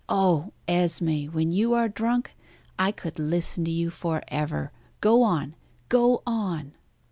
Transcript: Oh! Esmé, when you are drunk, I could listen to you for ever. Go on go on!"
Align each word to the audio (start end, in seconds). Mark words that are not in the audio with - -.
Oh! 0.09 0.51
Esmé, 0.67 1.31
when 1.31 1.51
you 1.51 1.73
are 1.73 1.87
drunk, 1.87 2.35
I 2.79 2.91
could 2.91 3.19
listen 3.19 3.63
to 3.65 3.69
you 3.69 3.91
for 3.91 4.23
ever. 4.29 4.71
Go 4.99 5.21
on 5.21 5.53
go 5.89 6.23
on!" 6.25 6.73